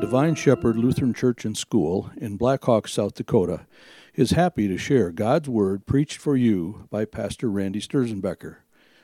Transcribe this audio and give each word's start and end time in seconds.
Divine 0.00 0.36
Shepherd 0.36 0.76
Lutheran 0.76 1.12
Church 1.12 1.44
and 1.44 1.58
School 1.58 2.12
in 2.16 2.36
Black 2.36 2.62
Hawk, 2.64 2.86
South 2.86 3.14
Dakota, 3.14 3.66
is 4.14 4.30
happy 4.30 4.68
to 4.68 4.78
share 4.78 5.10
God's 5.10 5.48
Word 5.48 5.86
preached 5.86 6.18
for 6.18 6.36
you 6.36 6.86
by 6.88 7.04
Pastor 7.04 7.50
Randy 7.50 7.80
Sturzenbecker. 7.80 8.58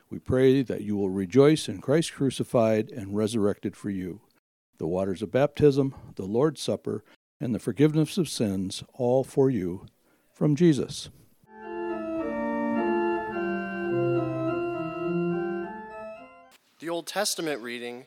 We 0.08 0.20
pray 0.20 0.62
that 0.62 0.82
you 0.82 0.96
will 0.96 1.10
rejoice 1.10 1.68
in 1.68 1.80
Christ 1.80 2.14
crucified 2.14 2.92
and 2.92 3.16
resurrected 3.16 3.76
for 3.76 3.90
you. 3.90 4.20
The 4.78 4.86
waters 4.86 5.20
of 5.20 5.32
baptism, 5.32 5.96
the 6.14 6.26
Lord's 6.26 6.60
Supper, 6.60 7.02
and 7.40 7.52
the 7.52 7.58
forgiveness 7.58 8.16
of 8.16 8.28
sins, 8.28 8.84
all 8.92 9.24
for 9.24 9.50
you 9.50 9.86
from 10.32 10.54
Jesus. 10.54 11.10
The 16.78 16.88
Old 16.88 17.08
Testament 17.08 17.62
reading 17.62 18.06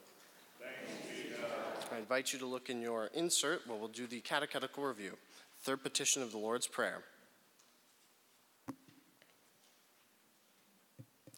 I 1.91 1.97
invite 1.97 2.31
you 2.31 2.39
to 2.39 2.45
look 2.45 2.69
in 2.69 2.81
your 2.81 3.09
insert 3.13 3.67
where 3.67 3.77
we'll 3.77 3.89
do 3.89 4.07
the 4.07 4.21
catechetical 4.21 4.85
review. 4.85 5.17
Third 5.63 5.83
petition 5.83 6.21
of 6.21 6.31
the 6.31 6.37
Lord's 6.37 6.65
Prayer. 6.65 7.03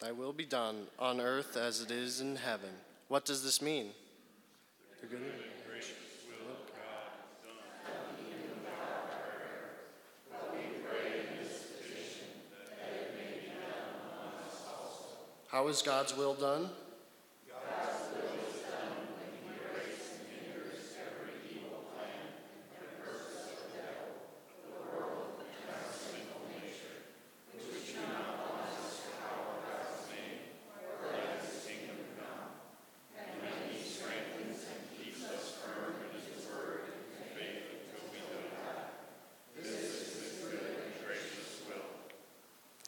Thy 0.00 0.12
will 0.12 0.32
be 0.32 0.44
done 0.44 0.86
on 0.98 1.20
earth 1.20 1.56
as 1.56 1.80
it 1.80 1.90
is 1.90 2.20
in 2.20 2.36
heaven. 2.36 2.70
What 3.08 3.24
does 3.24 3.42
this 3.42 3.60
mean? 3.60 3.90
The 5.00 5.08
good 5.08 5.20
How 15.54 15.68
is 15.68 15.82
God's 15.82 16.16
will 16.16 16.34
done? 16.34 16.68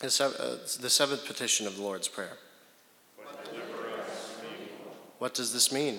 The, 0.06 0.24
uh, 0.24 0.80
the 0.80 0.88
seventh 0.88 1.26
petition 1.26 1.66
of 1.66 1.74
the 1.74 1.82
Lord's 1.82 2.06
Prayer. 2.06 2.36
What 5.18 5.34
does 5.34 5.52
this 5.52 5.72
mean? 5.72 5.98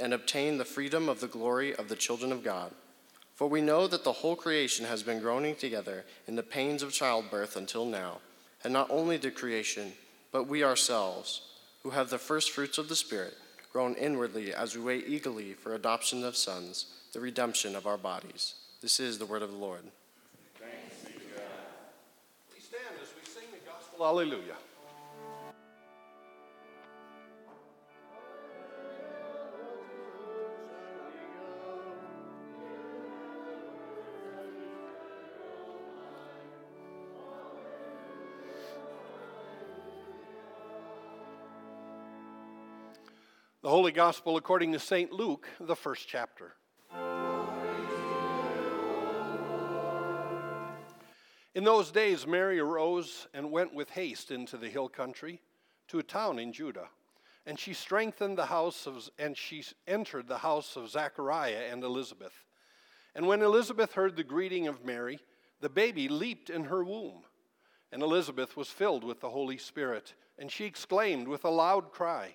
and 0.00 0.12
obtain 0.12 0.58
the 0.58 0.64
freedom 0.64 1.08
of 1.08 1.20
the 1.20 1.28
glory 1.28 1.74
of 1.74 1.88
the 1.88 1.96
children 1.96 2.32
of 2.32 2.42
God. 2.42 2.72
For 3.34 3.48
we 3.48 3.60
know 3.60 3.86
that 3.86 4.04
the 4.04 4.12
whole 4.12 4.36
creation 4.36 4.84
has 4.84 5.02
been 5.02 5.20
groaning 5.20 5.54
together 5.54 6.04
in 6.26 6.36
the 6.36 6.42
pains 6.42 6.82
of 6.82 6.92
childbirth 6.92 7.56
until 7.56 7.86
now, 7.86 8.18
and 8.62 8.72
not 8.72 8.90
only 8.90 9.16
the 9.16 9.30
creation, 9.30 9.92
but 10.32 10.46
we 10.46 10.62
ourselves, 10.62 11.42
who 11.82 11.90
have 11.90 12.10
the 12.10 12.18
first 12.18 12.50
fruits 12.50 12.76
of 12.76 12.88
the 12.88 12.96
Spirit, 12.96 13.34
groan 13.72 13.94
inwardly 13.94 14.52
as 14.52 14.76
we 14.76 14.82
wait 14.82 15.04
eagerly 15.06 15.54
for 15.54 15.74
adoption 15.74 16.24
of 16.24 16.36
sons, 16.36 16.86
the 17.12 17.20
redemption 17.20 17.74
of 17.74 17.86
our 17.86 17.96
bodies. 17.96 18.54
This 18.82 19.00
is 19.00 19.18
the 19.18 19.26
word 19.26 19.42
of 19.42 19.50
the 19.50 19.56
Lord. 19.56 19.82
Please 20.58 22.64
stand 22.64 22.94
as 23.02 23.08
we 23.16 23.24
sing 23.24 23.48
the 23.52 23.70
gospel. 23.70 24.04
Hallelujah. 24.04 24.56
The 43.70 43.76
Holy 43.76 43.92
Gospel 43.92 44.36
according 44.36 44.72
to 44.72 44.80
St. 44.80 45.12
Luke, 45.12 45.46
the 45.60 45.76
first 45.76 46.08
chapter. 46.08 46.54
In 51.54 51.62
those 51.62 51.92
days, 51.92 52.26
Mary 52.26 52.58
arose 52.58 53.28
and 53.32 53.52
went 53.52 53.72
with 53.72 53.88
haste 53.90 54.32
into 54.32 54.56
the 54.56 54.68
hill 54.68 54.88
country 54.88 55.40
to 55.86 56.00
a 56.00 56.02
town 56.02 56.40
in 56.40 56.52
Judah. 56.52 56.88
And 57.46 57.60
she 57.60 57.72
strengthened 57.72 58.36
the 58.36 58.46
house 58.46 58.88
of, 58.88 59.08
and 59.20 59.36
she 59.36 59.62
entered 59.86 60.26
the 60.26 60.38
house 60.38 60.74
of 60.74 60.90
Zachariah 60.90 61.68
and 61.70 61.84
Elizabeth. 61.84 62.34
And 63.14 63.28
when 63.28 63.40
Elizabeth 63.40 63.92
heard 63.92 64.16
the 64.16 64.24
greeting 64.24 64.66
of 64.66 64.84
Mary, 64.84 65.20
the 65.60 65.68
baby 65.68 66.08
leaped 66.08 66.50
in 66.50 66.64
her 66.64 66.82
womb. 66.82 67.22
And 67.92 68.02
Elizabeth 68.02 68.56
was 68.56 68.68
filled 68.68 69.04
with 69.04 69.20
the 69.20 69.30
Holy 69.30 69.58
Spirit, 69.58 70.14
and 70.40 70.50
she 70.50 70.64
exclaimed 70.64 71.28
with 71.28 71.44
a 71.44 71.50
loud 71.50 71.92
cry, 71.92 72.34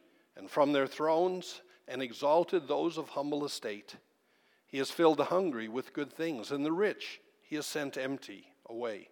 and 0.35 0.49
from 0.49 0.71
their 0.71 0.87
thrones 0.87 1.61
and 1.87 2.01
exalted 2.01 2.67
those 2.67 2.97
of 2.97 3.09
humble 3.09 3.45
estate. 3.45 3.95
He 4.67 4.77
has 4.77 4.91
filled 4.91 5.17
the 5.17 5.25
hungry 5.25 5.67
with 5.67 5.93
good 5.93 6.13
things, 6.13 6.51
and 6.51 6.65
the 6.65 6.71
rich 6.71 7.19
he 7.41 7.55
has 7.57 7.65
sent 7.65 7.97
empty 7.97 8.47
away. 8.69 9.09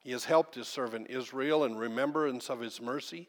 He 0.00 0.10
has 0.10 0.24
helped 0.24 0.56
his 0.56 0.66
servant 0.66 1.08
Israel 1.08 1.64
in 1.64 1.76
remembrance 1.76 2.50
of 2.50 2.60
his 2.60 2.80
mercy, 2.80 3.28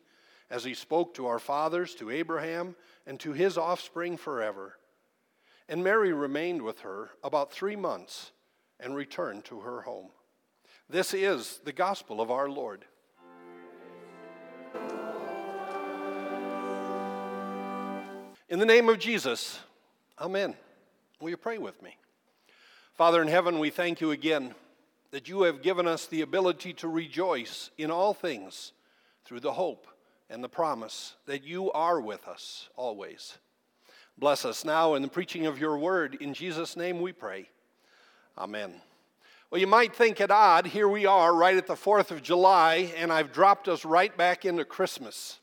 as 0.50 0.64
he 0.64 0.74
spoke 0.74 1.14
to 1.14 1.28
our 1.28 1.40
fathers, 1.40 1.94
to 1.96 2.10
Abraham, 2.10 2.76
and 3.06 3.20
to 3.20 3.34
his 3.34 3.58
offspring 3.58 4.18
forever. 4.18 4.78
And 5.70 5.84
Mary 5.84 6.14
remained 6.14 6.62
with 6.62 6.80
her 6.80 7.12
about 7.24 7.52
three 7.52 7.76
months 7.76 8.32
and 8.80 8.96
returned 8.96 9.46
to 9.46 9.62
her 9.62 9.82
home. 9.82 10.10
This 10.90 11.14
is 11.14 11.60
the 11.64 11.72
gospel 11.72 12.20
of 12.20 12.32
our 12.32 12.50
Lord. 12.50 12.86
In 18.54 18.60
the 18.60 18.68
name 18.68 18.88
of 18.88 19.00
Jesus, 19.00 19.60
Amen. 20.20 20.54
Will 21.20 21.32
you 21.32 21.38
pray 21.38 21.58
with 21.58 21.82
me? 21.82 21.98
Father 22.94 23.20
in 23.20 23.28
heaven, 23.28 23.58
we 23.58 23.72
thank 23.72 24.00
you 24.00 24.12
again 24.12 24.54
that 25.10 25.28
you 25.28 25.42
have 25.42 25.64
given 25.64 25.88
us 25.88 26.06
the 26.06 26.22
ability 26.22 26.72
to 26.74 26.88
rejoice 26.88 27.72
in 27.80 27.90
all 27.90 28.14
things 28.14 28.74
through 29.26 29.40
the 29.40 29.54
hope 29.54 29.88
and 30.30 30.44
the 30.44 30.50
promise 30.50 31.16
that 31.26 31.44
you 31.44 31.72
are 31.72 32.00
with 32.00 32.28
us 32.28 32.70
always. 32.76 33.40
Bless 34.20 34.46
us 34.46 34.64
now 34.64 34.94
in 34.94 35.02
the 35.02 35.08
preaching 35.08 35.48
of 35.48 35.58
your 35.58 35.80
word. 35.80 36.16
In 36.22 36.36
Jesus' 36.36 36.78
name 36.78 37.02
we 37.02 37.12
pray. 37.12 37.50
Amen. 38.38 38.76
Well, 39.50 39.62
you 39.62 39.66
might 39.66 39.96
think 39.96 40.22
it 40.22 40.30
odd. 40.30 40.68
Here 40.68 40.88
we 40.88 41.08
are 41.08 41.34
right 41.34 41.58
at 41.58 41.66
the 41.66 41.74
4th 41.74 42.12
of 42.12 42.22
July, 42.22 42.94
and 42.98 43.12
I've 43.12 43.34
dropped 43.34 43.68
us 43.68 43.84
right 43.84 44.16
back 44.16 44.46
into 44.46 44.64
Christmas. 44.64 45.40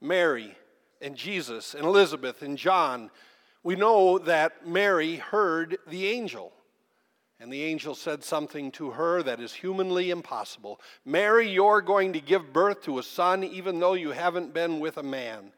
Mary, 0.00 0.56
and 1.00 1.16
Jesus 1.16 1.74
and 1.74 1.84
Elizabeth 1.84 2.42
and 2.42 2.56
John, 2.56 3.10
we 3.62 3.76
know 3.76 4.18
that 4.18 4.66
Mary 4.66 5.16
heard 5.16 5.78
the 5.86 6.06
angel. 6.06 6.52
And 7.38 7.52
the 7.52 7.64
angel 7.64 7.94
said 7.94 8.24
something 8.24 8.70
to 8.72 8.92
her 8.92 9.22
that 9.22 9.40
is 9.40 9.52
humanly 9.52 10.10
impossible. 10.10 10.80
Mary, 11.04 11.50
you're 11.50 11.82
going 11.82 12.14
to 12.14 12.20
give 12.20 12.52
birth 12.52 12.82
to 12.84 12.98
a 12.98 13.02
son 13.02 13.44
even 13.44 13.78
though 13.78 13.92
you 13.92 14.12
haven't 14.12 14.54
been 14.54 14.80
with 14.80 14.96
a 14.96 15.02
man. 15.02 15.52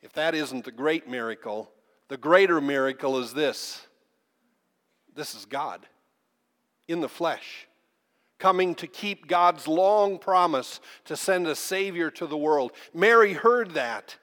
If 0.00 0.14
that 0.14 0.34
isn't 0.34 0.64
the 0.64 0.72
great 0.72 1.06
miracle, 1.06 1.70
the 2.08 2.16
greater 2.16 2.60
miracle 2.60 3.18
is 3.18 3.34
this 3.34 3.86
this 5.14 5.34
is 5.34 5.44
God 5.44 5.86
in 6.88 7.00
the 7.00 7.08
flesh 7.08 7.68
coming 8.42 8.74
to 8.74 8.88
keep 8.88 9.28
God's 9.28 9.68
long 9.68 10.18
promise 10.18 10.80
to 11.04 11.16
send 11.16 11.46
a 11.46 11.54
Savior 11.54 12.10
to 12.10 12.26
the 12.26 12.36
world. 12.36 12.72
Mary 12.92 13.34
heard 13.34 13.74
that 13.74 14.16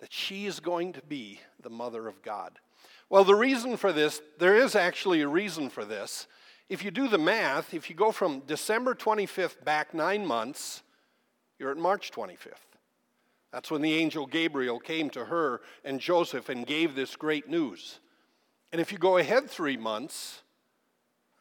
that 0.00 0.12
she 0.12 0.44
is 0.44 0.60
going 0.60 0.92
to 0.92 1.00
be 1.00 1.40
the 1.62 1.70
mother 1.70 2.06
of 2.08 2.20
God. 2.20 2.58
Well, 3.08 3.24
the 3.24 3.34
reason 3.34 3.78
for 3.78 3.90
this, 3.90 4.20
there 4.38 4.54
is 4.54 4.76
actually 4.76 5.22
a 5.22 5.28
reason 5.28 5.70
for 5.70 5.86
this. 5.86 6.26
If 6.68 6.84
you 6.84 6.90
do 6.90 7.08
the 7.08 7.16
math, 7.16 7.72
if 7.72 7.88
you 7.88 7.96
go 7.96 8.12
from 8.12 8.40
December 8.40 8.94
25th 8.94 9.64
back 9.64 9.94
nine 9.94 10.26
months, 10.26 10.82
you're 11.58 11.70
at 11.70 11.78
March 11.78 12.10
25th. 12.12 12.76
That's 13.50 13.70
when 13.70 13.80
the 13.80 13.94
angel 13.94 14.26
Gabriel 14.26 14.78
came 14.78 15.08
to 15.10 15.24
her 15.24 15.62
and 15.86 16.00
Joseph 16.00 16.50
and 16.50 16.66
gave 16.66 16.94
this 16.94 17.16
great 17.16 17.48
news. 17.48 17.98
And 18.72 18.78
if 18.78 18.92
you 18.92 18.98
go 18.98 19.16
ahead 19.16 19.48
three 19.48 19.78
months, 19.78 20.42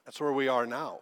that's 0.05 0.21
where 0.21 0.31
we 0.31 0.47
are 0.47 0.65
now. 0.65 1.01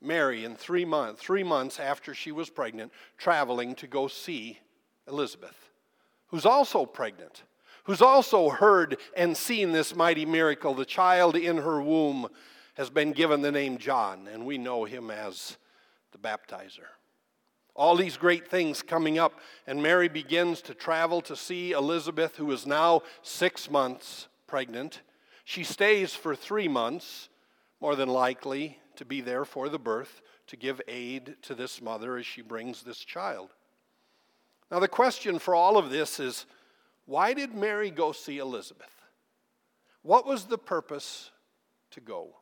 Mary, 0.00 0.44
in 0.44 0.54
three 0.54 0.84
months, 0.84 1.20
three 1.20 1.42
months 1.42 1.80
after 1.80 2.14
she 2.14 2.32
was 2.32 2.50
pregnant, 2.50 2.92
traveling 3.16 3.74
to 3.74 3.86
go 3.86 4.08
see 4.08 4.58
Elizabeth 5.08 5.68
who's 6.28 6.46
also 6.46 6.86
pregnant, 6.86 7.42
who's 7.84 8.02
also 8.02 8.48
heard 8.48 8.98
and 9.16 9.36
seen 9.36 9.72
this 9.72 9.94
mighty 9.94 10.24
miracle. 10.24 10.74
The 10.74 10.84
child 10.84 11.36
in 11.36 11.58
her 11.58 11.82
womb 11.82 12.28
has 12.74 12.90
been 12.90 13.12
given 13.12 13.42
the 13.42 13.52
name 13.52 13.78
John, 13.78 14.28
and 14.28 14.46
we 14.46 14.56
know 14.56 14.84
him 14.84 15.10
as 15.10 15.56
the 16.12 16.18
baptizer. 16.18 16.86
All 17.74 17.96
these 17.96 18.16
great 18.16 18.48
things 18.48 18.82
coming 18.82 19.18
up, 19.18 19.38
and 19.66 19.82
Mary 19.82 20.08
begins 20.08 20.62
to 20.62 20.74
travel 20.74 21.20
to 21.22 21.36
see 21.36 21.72
Elizabeth, 21.72 22.36
who 22.36 22.50
is 22.50 22.66
now 22.66 23.02
six 23.22 23.70
months 23.70 24.28
pregnant. 24.46 25.00
She 25.44 25.64
stays 25.64 26.14
for 26.14 26.34
three 26.34 26.68
months, 26.68 27.28
more 27.80 27.94
than 27.94 28.08
likely 28.08 28.80
to 28.98 29.04
be 29.04 29.20
there 29.20 29.44
for 29.44 29.68
the 29.68 29.78
birth, 29.78 30.20
to 30.48 30.56
give 30.56 30.80
aid 30.88 31.36
to 31.42 31.54
this 31.54 31.80
mother 31.80 32.16
as 32.16 32.26
she 32.26 32.42
brings 32.42 32.82
this 32.82 32.98
child. 32.98 33.54
Now, 34.70 34.80
the 34.80 34.88
question 34.88 35.38
for 35.38 35.54
all 35.54 35.78
of 35.78 35.90
this 35.90 36.18
is 36.18 36.46
why 37.06 37.32
did 37.32 37.54
Mary 37.54 37.90
go 37.90 38.10
see 38.12 38.38
Elizabeth? 38.38 38.90
What 40.02 40.26
was 40.26 40.44
the 40.44 40.58
purpose 40.58 41.30
to 41.92 42.00
go? 42.00 42.36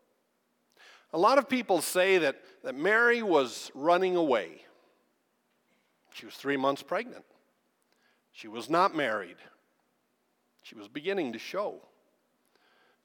A 1.13 1.19
lot 1.19 1.37
of 1.39 1.49
people 1.49 1.83
say 1.83 2.19
that, 2.19 2.37
that 2.65 2.75
Mary 2.75 3.23
was 3.23 3.71
running 3.75 4.17
away. 4.17 4.63
She 6.15 6.25
was 6.25 6.35
three 6.35 6.57
months 6.57 6.83
pregnant. 6.83 7.25
She 8.33 8.49
was 8.49 8.71
not 8.71 8.97
married. 8.97 9.37
She 10.63 10.75
was 10.75 10.89
beginning 10.89 11.35
to 11.35 11.39
show. 11.39 11.83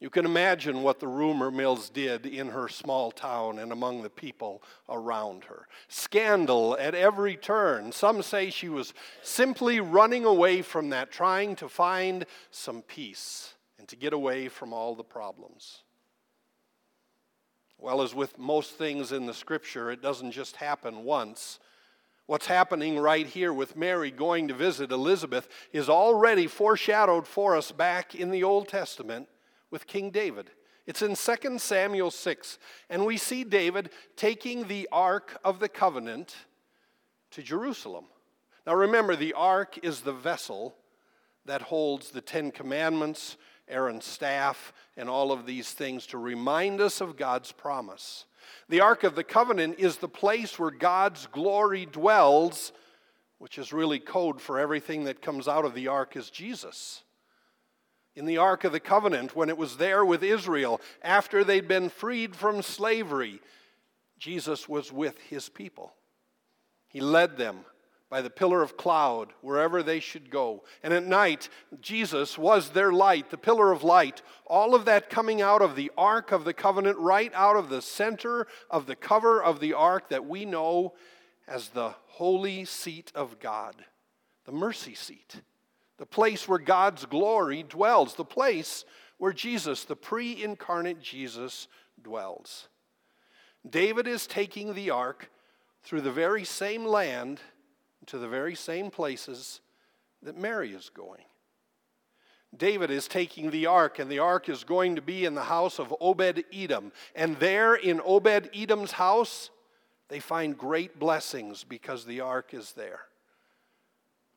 You 0.01 0.09
can 0.09 0.25
imagine 0.25 0.81
what 0.81 0.99
the 0.99 1.07
rumor 1.07 1.51
mills 1.51 1.91
did 1.91 2.25
in 2.25 2.47
her 2.49 2.67
small 2.67 3.11
town 3.11 3.59
and 3.59 3.71
among 3.71 4.01
the 4.01 4.09
people 4.09 4.63
around 4.89 5.43
her. 5.43 5.67
Scandal 5.89 6.75
at 6.79 6.95
every 6.95 7.37
turn. 7.37 7.91
Some 7.91 8.23
say 8.23 8.49
she 8.49 8.67
was 8.67 8.95
simply 9.21 9.79
running 9.79 10.25
away 10.25 10.63
from 10.63 10.89
that, 10.89 11.11
trying 11.11 11.55
to 11.57 11.69
find 11.69 12.25
some 12.49 12.81
peace 12.81 13.53
and 13.77 13.87
to 13.89 13.95
get 13.95 14.11
away 14.11 14.47
from 14.47 14.73
all 14.73 14.95
the 14.95 15.03
problems. 15.03 15.83
Well, 17.77 18.01
as 18.01 18.15
with 18.15 18.39
most 18.39 18.71
things 18.79 19.11
in 19.11 19.27
the 19.27 19.35
scripture, 19.35 19.91
it 19.91 20.01
doesn't 20.01 20.31
just 20.31 20.55
happen 20.55 21.03
once. 21.03 21.59
What's 22.25 22.47
happening 22.47 22.97
right 22.97 23.27
here 23.27 23.53
with 23.53 23.75
Mary 23.75 24.09
going 24.09 24.47
to 24.47 24.55
visit 24.55 24.91
Elizabeth 24.91 25.47
is 25.71 25.89
already 25.89 26.47
foreshadowed 26.47 27.27
for 27.27 27.55
us 27.55 27.71
back 27.71 28.15
in 28.15 28.31
the 28.31 28.43
Old 28.43 28.67
Testament 28.67 29.27
with 29.71 29.87
King 29.87 30.11
David. 30.11 30.51
It's 30.85 31.01
in 31.01 31.15
2 31.15 31.59
Samuel 31.59 32.11
6, 32.11 32.59
and 32.89 33.05
we 33.05 33.17
see 33.17 33.43
David 33.43 33.91
taking 34.15 34.67
the 34.67 34.89
Ark 34.91 35.37
of 35.43 35.59
the 35.59 35.69
Covenant 35.69 36.35
to 37.31 37.41
Jerusalem. 37.41 38.05
Now 38.67 38.75
remember, 38.75 39.15
the 39.15 39.33
Ark 39.33 39.79
is 39.83 40.01
the 40.01 40.13
vessel 40.13 40.75
that 41.45 41.61
holds 41.61 42.09
the 42.09 42.21
Ten 42.21 42.51
Commandments, 42.51 43.37
Aaron's 43.67 44.05
staff, 44.05 44.73
and 44.97 45.09
all 45.09 45.31
of 45.31 45.45
these 45.45 45.71
things 45.71 46.05
to 46.07 46.17
remind 46.17 46.81
us 46.81 46.99
of 46.99 47.15
God's 47.15 47.51
promise. 47.51 48.25
The 48.67 48.81
Ark 48.81 49.03
of 49.03 49.15
the 49.15 49.23
Covenant 49.23 49.75
is 49.79 49.97
the 49.97 50.09
place 50.09 50.59
where 50.59 50.71
God's 50.71 51.27
glory 51.27 51.85
dwells, 51.85 52.73
which 53.37 53.57
is 53.57 53.71
really 53.71 53.99
code 53.99 54.41
for 54.41 54.59
everything 54.59 55.05
that 55.05 55.21
comes 55.21 55.47
out 55.47 55.63
of 55.63 55.73
the 55.73 55.87
Ark 55.87 56.17
is 56.17 56.29
Jesus 56.29 57.03
in 58.15 58.25
the 58.25 58.37
Ark 58.37 58.63
of 58.63 58.71
the 58.71 58.79
Covenant 58.79 59.35
when 59.35 59.49
it 59.49 59.57
was 59.57 59.77
there 59.77 60.03
with 60.03 60.23
Israel 60.23 60.81
after 61.01 61.43
they'd 61.43 61.67
been 61.67 61.89
freed 61.89 62.35
from 62.35 62.61
slavery. 62.61 63.41
Jesus 64.17 64.67
was 64.67 64.91
with 64.91 65.17
his 65.29 65.49
people. 65.49 65.93
He 66.87 66.99
led 66.99 67.37
them 67.37 67.65
by 68.09 68.21
the 68.21 68.29
pillar 68.29 68.61
of 68.61 68.75
cloud 68.75 69.29
wherever 69.39 69.81
they 69.81 70.01
should 70.01 70.29
go. 70.29 70.63
And 70.83 70.93
at 70.93 71.05
night, 71.05 71.47
Jesus 71.79 72.37
was 72.37 72.71
their 72.71 72.91
light, 72.91 73.29
the 73.29 73.37
pillar 73.37 73.71
of 73.71 73.83
light. 73.83 74.21
All 74.45 74.75
of 74.75 74.83
that 74.85 75.09
coming 75.09 75.41
out 75.41 75.61
of 75.61 75.77
the 75.77 75.89
Ark 75.97 76.33
of 76.33 76.43
the 76.43 76.53
Covenant, 76.53 76.97
right 76.97 77.31
out 77.33 77.55
of 77.55 77.69
the 77.69 77.81
center 77.81 78.47
of 78.69 78.85
the 78.85 78.97
cover 78.97 79.41
of 79.41 79.61
the 79.61 79.73
Ark 79.73 80.09
that 80.09 80.25
we 80.25 80.43
know 80.43 80.93
as 81.47 81.69
the 81.69 81.95
holy 82.07 82.65
seat 82.65 83.13
of 83.15 83.39
God, 83.39 83.75
the 84.45 84.51
mercy 84.51 84.93
seat 84.93 85.41
the 86.01 86.05
place 86.07 86.47
where 86.47 86.57
God's 86.57 87.05
glory 87.05 87.61
dwells, 87.61 88.15
the 88.15 88.25
place 88.25 88.85
where 89.19 89.31
Jesus, 89.31 89.83
the 89.83 89.95
pre 89.95 90.43
incarnate 90.43 90.99
Jesus, 90.99 91.67
dwells. 92.01 92.69
David 93.69 94.07
is 94.07 94.25
taking 94.25 94.73
the 94.73 94.89
ark 94.89 95.29
through 95.83 96.01
the 96.01 96.11
very 96.11 96.43
same 96.43 96.85
land, 96.85 97.39
to 98.07 98.17
the 98.17 98.27
very 98.27 98.55
same 98.55 98.89
places 98.89 99.61
that 100.23 100.35
Mary 100.35 100.71
is 100.71 100.89
going. 100.89 101.21
David 102.57 102.89
is 102.89 103.07
taking 103.07 103.51
the 103.51 103.67
ark, 103.67 103.99
and 103.99 104.09
the 104.09 104.17
ark 104.17 104.49
is 104.49 104.63
going 104.63 104.95
to 104.95 105.03
be 105.03 105.25
in 105.25 105.35
the 105.35 105.43
house 105.43 105.77
of 105.77 105.93
Obed 106.01 106.45
Edom. 106.51 106.91
And 107.15 107.37
there 107.37 107.75
in 107.75 108.01
Obed 108.03 108.49
Edom's 108.55 108.93
house, 108.93 109.51
they 110.09 110.19
find 110.19 110.57
great 110.57 110.97
blessings 110.97 111.63
because 111.63 112.05
the 112.05 112.21
ark 112.21 112.55
is 112.55 112.71
there. 112.71 113.01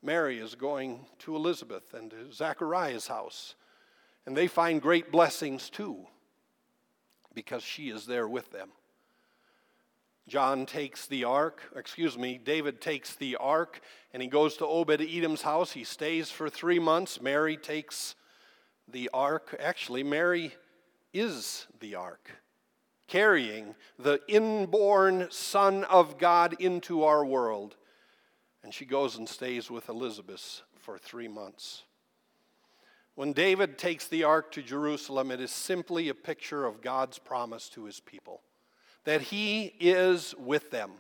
Mary 0.04 0.38
is 0.38 0.54
going 0.54 1.06
to 1.20 1.34
Elizabeth 1.34 1.94
and 1.94 2.11
to 2.11 2.30
Zachariah's 2.30 3.06
house, 3.06 3.54
and 4.26 4.37
they 4.37 4.46
find 4.46 4.82
great 4.82 5.11
blessings 5.11 5.70
too 5.70 6.06
because 7.32 7.62
she 7.62 7.88
is 7.88 8.04
there 8.04 8.28
with 8.28 8.52
them. 8.52 8.68
John 10.28 10.66
takes 10.66 11.06
the 11.06 11.25
ark, 11.25 11.61
excuse 11.75 12.16
me, 12.16 12.38
David 12.42 12.80
takes 12.80 13.16
the 13.16 13.37
ark 13.37 13.80
and 14.12 14.23
he 14.23 14.28
goes 14.28 14.56
to 14.58 14.66
Obed 14.66 15.00
Edom's 15.00 15.42
house. 15.42 15.73
He 15.73 15.84
stays 15.84 16.30
for 16.30 16.49
three 16.49 16.78
months. 16.78 17.20
Mary 17.20 17.56
takes 17.56 18.14
the 18.88 19.11
ark. 19.12 19.56
Actually, 19.58 20.02
Mary 20.02 20.54
is 21.12 21.66
the 21.80 21.94
ark, 21.94 22.30
carrying 23.06 23.75
the 23.99 24.20
inborn 24.28 25.28
Son 25.30 25.84
of 25.84 26.18
God 26.18 26.56
into 26.58 27.04
our 27.04 27.25
world. 27.25 27.76
And 28.64 28.73
she 28.73 28.87
goes 28.87 29.16
and 29.16 29.28
stays 29.28 29.71
with 29.71 29.90
Elizabeth 29.90 30.62
for 30.80 30.99
three 30.99 31.28
months. 31.28 31.83
When 33.14 33.33
David 33.33 33.78
takes 33.78 34.09
the 34.09 34.25
ark 34.25 34.50
to 34.52 34.62
Jerusalem, 34.62 35.30
it 35.30 35.38
is 35.40 35.52
simply 35.52 36.09
a 36.09 36.14
picture 36.14 36.64
of 36.64 36.80
God's 36.80 37.18
promise 37.18 37.68
to 37.71 37.85
his 37.85 38.00
people 38.00 38.40
that 39.04 39.21
he 39.21 39.75
is 39.78 40.35
with 40.38 40.71
them, 40.71 40.92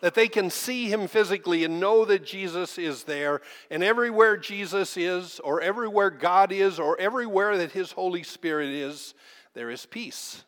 that 0.00 0.14
they 0.14 0.26
can 0.26 0.50
see 0.50 0.90
him 0.90 1.06
physically 1.06 1.62
and 1.62 1.78
know 1.78 2.04
that 2.04 2.24
Jesus 2.24 2.76
is 2.76 3.04
there. 3.04 3.40
And 3.70 3.84
everywhere 3.84 4.36
Jesus 4.36 4.96
is, 4.96 5.38
or 5.40 5.60
everywhere 5.60 6.10
God 6.10 6.50
is, 6.50 6.80
or 6.80 6.98
everywhere 6.98 7.56
that 7.56 7.70
his 7.70 7.92
Holy 7.92 8.24
Spirit 8.24 8.70
is, 8.70 9.14
there 9.54 9.70
is 9.70 9.86
peace, 9.86 10.42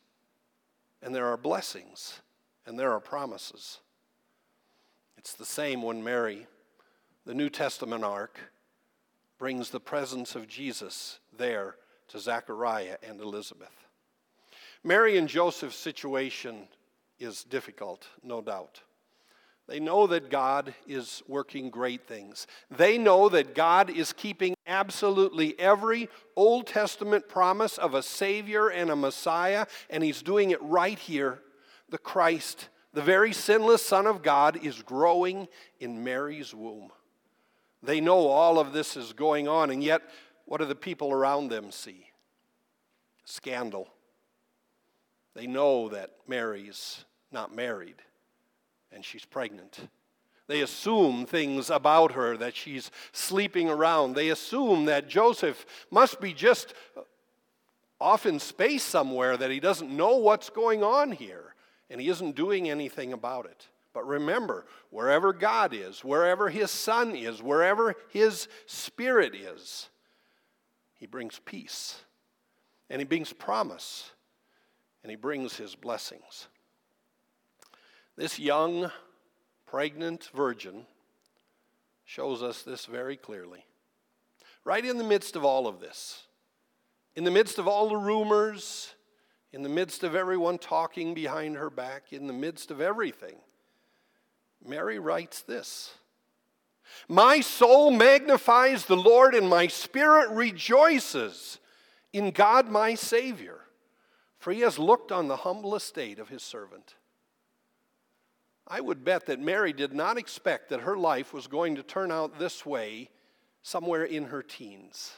and 1.01 1.15
there 1.15 1.27
are 1.27 1.37
blessings, 1.37 2.21
and 2.67 2.77
there 2.77 2.93
are 2.93 3.01
promises. 3.01 3.79
It's 5.19 5.35
the 5.35 5.45
same 5.45 5.83
when 5.83 6.05
Mary, 6.05 6.47
the 7.27 7.35
New 7.35 7.51
Testament 7.51 8.05
ark, 8.05 8.39
brings 9.37 9.71
the 9.71 9.81
presence 9.81 10.37
of 10.37 10.47
Jesus 10.47 11.19
there 11.37 11.75
to 12.09 12.21
Zechariah 12.21 12.99
and 13.03 13.21
Elizabeth. 13.21 13.89
Mary 14.85 15.19
and 15.19 15.29
Joseph's 15.29 15.77
situation 15.77 16.69
is 17.19 17.43
difficult, 17.43 18.07
no 18.23 18.41
doubt. 18.41 18.83
They 19.67 19.81
know 19.81 20.07
that 20.07 20.31
God 20.31 20.73
is 20.87 21.21
working 21.27 21.69
great 21.69 22.07
things. 22.07 22.47
They 22.71 22.97
know 22.97 23.29
that 23.29 23.57
God 23.57 23.91
is 23.91 24.13
keeping 24.13 24.55
absolutely 24.69 25.59
every 25.59 26.09
Old 26.37 26.69
Testament 26.69 27.29
promise 27.29 27.77
of 27.77 27.93
a 27.93 28.05
Savior 28.05 28.69
and 28.69 28.89
a 28.89 28.97
Messiah, 28.97 29.67
and 29.91 30.05
He's 30.05 30.23
doing 30.23 30.53
it 30.53 30.63
right 30.63 30.99
here. 30.99 31.41
The 31.89 31.99
Christ, 31.99 32.69
the 32.99 33.05
very 33.05 33.33
sinless 33.33 33.87
Son 33.87 34.09
of 34.09 34.25
God, 34.25 34.59
is 34.67 34.83
growing 34.83 35.47
in 35.79 36.03
Mary's 36.03 36.53
womb. 36.53 36.91
They 37.81 38.01
know 38.01 38.27
all 38.27 38.59
of 38.59 38.73
this 38.73 38.97
is 38.97 39.13
going 39.13 39.47
on, 39.47 39.71
and 39.71 39.85
yet, 39.85 40.03
what 40.47 40.59
do 40.59 40.65
the 40.65 40.75
people 40.75 41.13
around 41.13 41.49
them 41.49 41.71
see? 41.71 42.11
Scandal. 43.25 43.87
They 45.35 45.47
know 45.47 45.91
that 45.91 46.11
Mary's 46.27 47.05
not 47.31 47.55
married 47.55 48.03
and 48.91 49.05
she's 49.05 49.25
pregnant. 49.25 49.79
They 50.49 50.63
assume 50.63 51.25
things 51.25 51.71
about 51.71 52.13
her 52.13 52.37
that 52.39 52.57
she's 52.57 52.91
sleeping 53.13 53.71
around. 53.71 54.15
They 54.15 54.31
assume 54.31 54.87
that 54.87 55.09
Joseph 55.09 55.65
must 55.93 56.21
be 56.21 56.33
just 56.33 56.75
off 58.01 58.27
in 58.27 58.41
space 58.41 58.83
somewhere, 58.83 59.37
that 59.37 59.53
he 59.53 59.61
doesn't 59.61 59.97
know 59.97 60.17
what's 60.17 60.51
going 60.51 60.83
on 60.83 61.13
here, 61.13 61.55
and 61.91 62.01
he 62.01 62.09
isn't 62.09 62.37
doing 62.37 62.69
anything 62.69 63.13
about 63.13 63.47
it. 63.47 63.69
But 63.93 64.07
remember, 64.07 64.67
wherever 64.91 65.33
God 65.33 65.73
is, 65.75 66.05
wherever 66.05 66.51
his 66.51 66.71
Son 66.71 67.17
is, 67.17 67.43
wherever 67.43 67.95
his 68.09 68.49
Spirit 68.67 69.35
is, 69.35 69.89
he 70.95 71.07
brings 71.07 71.41
peace, 71.45 72.03
and 72.91 73.01
he 73.01 73.05
brings 73.05 73.33
promise, 73.33 74.11
and 75.03 75.11
he 75.11 75.17
brings 75.17 75.57
his 75.57 75.75
blessings. 75.75 76.49
This 78.17 78.39
young, 78.39 78.91
pregnant 79.67 80.31
virgin 80.35 80.87
shows 82.05 82.43
us 82.43 82.63
this 82.63 82.87
very 82.87 83.17
clearly. 83.17 83.65
Right 84.65 84.85
in 84.85 84.99
the 84.99 85.05
midst 85.05 85.37
of 85.37 85.45
all 85.45 85.67
of 85.67 85.81
this, 85.81 86.27
in 87.15 87.25
the 87.25 87.31
midst 87.31 87.59
of 87.59 87.67
all 87.67 87.89
the 87.89 87.97
rumors, 87.97 88.95
in 89.53 89.63
the 89.63 89.69
midst 89.69 90.03
of 90.05 90.15
everyone 90.15 90.59
talking 90.59 91.15
behind 91.15 91.57
her 91.57 91.71
back, 91.71 92.13
in 92.13 92.27
the 92.27 92.33
midst 92.33 92.71
of 92.71 92.81
everything, 92.81 93.37
Mary 94.65 94.99
writes 94.99 95.43
this 95.43 95.95
My 97.09 97.41
soul 97.41 97.91
magnifies 97.91 98.85
the 98.85 98.97
Lord, 98.97 99.35
and 99.35 99.49
my 99.49 99.67
spirit 99.67 100.31
rejoices 100.31 101.59
in 102.13 102.31
God 102.31 102.69
my 102.69 102.95
Savior, 102.95 103.61
for 104.39 104.53
he 104.53 104.61
has 104.61 104.79
looked 104.79 105.13
on 105.13 105.29
the 105.29 105.37
humble 105.37 105.75
estate 105.75 106.19
of 106.19 106.29
his 106.29 106.43
servant. 106.43 106.95
I 108.67 108.81
would 108.81 109.03
bet 109.03 109.27
that 109.27 109.41
Mary 109.41 109.73
did 109.73 109.95
not 109.95 110.19
expect 110.19 110.69
that 110.69 110.81
her 110.81 110.97
life 110.97 111.33
was 111.33 111.47
going 111.47 111.77
to 111.77 111.83
turn 111.83 112.13
out 112.13 112.39
this 112.39 112.67
way 112.67 113.09
somewhere 113.63 114.05
in 114.05 114.25
her 114.25 114.43
teens. 114.43 115.13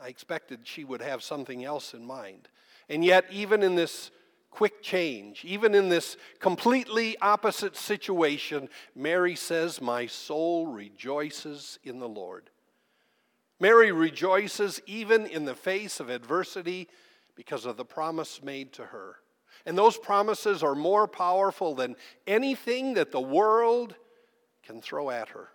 I 0.00 0.08
expected 0.08 0.60
she 0.64 0.84
would 0.84 1.02
have 1.02 1.22
something 1.22 1.64
else 1.64 1.92
in 1.92 2.04
mind. 2.04 2.48
And 2.88 3.04
yet, 3.04 3.24
even 3.30 3.62
in 3.62 3.74
this 3.74 4.10
quick 4.50 4.82
change, 4.82 5.44
even 5.44 5.74
in 5.74 5.88
this 5.88 6.16
completely 6.38 7.18
opposite 7.20 7.76
situation, 7.76 8.68
Mary 8.94 9.34
says, 9.34 9.80
My 9.80 10.06
soul 10.06 10.68
rejoices 10.68 11.78
in 11.82 11.98
the 11.98 12.08
Lord. 12.08 12.50
Mary 13.60 13.92
rejoices 13.92 14.80
even 14.86 15.26
in 15.26 15.44
the 15.44 15.54
face 15.54 16.00
of 16.00 16.08
adversity 16.08 16.88
because 17.34 17.66
of 17.66 17.76
the 17.76 17.84
promise 17.84 18.42
made 18.42 18.72
to 18.74 18.86
her. 18.86 19.16
And 19.66 19.78
those 19.78 19.96
promises 19.96 20.62
are 20.62 20.74
more 20.74 21.06
powerful 21.06 21.74
than 21.74 21.96
anything 22.26 22.94
that 22.94 23.12
the 23.12 23.20
world 23.20 23.94
can 24.62 24.80
throw 24.80 25.10
at 25.10 25.30
her. 25.30 25.48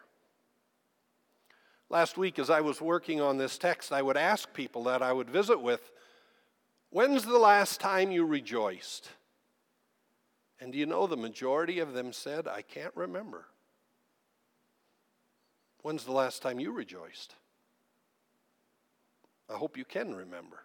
Last 1.89 2.17
week, 2.17 2.38
as 2.38 2.50
I 2.50 2.62
was 2.62 2.81
working 2.81 3.19
on 3.19 3.38
this 3.38 3.57
text, 3.57 3.91
I 3.91 4.01
would 4.01 4.17
ask 4.17 4.53
people 4.53 4.83
that 4.83 5.01
I 5.01 5.12
would 5.12 5.29
visit 5.29 5.59
with, 5.59 5.91
When's 6.91 7.24
the 7.24 7.38
last 7.38 7.79
time 7.79 8.12
you 8.12 8.25
rejoiced? 8.25 9.10
And 10.60 10.74
do 10.74 10.79
you 10.79 10.86
know 10.86 11.08
the 11.08 11.17
majority 11.17 11.79
of 11.79 11.93
them 11.93 12.12
said, 12.12 12.48
I 12.48 12.62
can't 12.62 12.96
remember. 12.96 13.46
When's 15.81 16.03
the 16.03 16.12
last 16.12 16.41
time 16.41 16.60
you 16.60 16.72
rejoiced? 16.72 17.36
I 19.50 19.53
hope 19.53 19.77
you 19.77 19.86
can 19.86 20.15
remember. 20.15 20.60